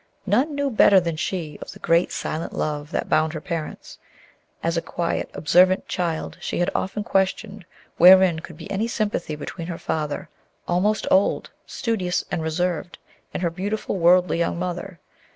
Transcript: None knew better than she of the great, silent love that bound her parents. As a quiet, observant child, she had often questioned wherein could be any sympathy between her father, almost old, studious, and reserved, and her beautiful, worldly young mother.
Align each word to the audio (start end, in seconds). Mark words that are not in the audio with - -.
None 0.25 0.55
knew 0.55 0.71
better 0.71 0.99
than 0.99 1.15
she 1.15 1.59
of 1.61 1.73
the 1.73 1.77
great, 1.77 2.11
silent 2.11 2.53
love 2.53 2.89
that 2.89 3.07
bound 3.07 3.33
her 3.33 3.39
parents. 3.39 3.99
As 4.63 4.75
a 4.75 4.81
quiet, 4.81 5.29
observant 5.35 5.87
child, 5.87 6.39
she 6.41 6.57
had 6.57 6.71
often 6.73 7.03
questioned 7.03 7.65
wherein 7.97 8.39
could 8.39 8.57
be 8.57 8.71
any 8.71 8.87
sympathy 8.87 9.35
between 9.35 9.67
her 9.67 9.77
father, 9.77 10.27
almost 10.67 11.05
old, 11.11 11.51
studious, 11.67 12.23
and 12.31 12.41
reserved, 12.41 12.97
and 13.31 13.43
her 13.43 13.51
beautiful, 13.51 13.99
worldly 13.99 14.39
young 14.39 14.57
mother. 14.57 14.97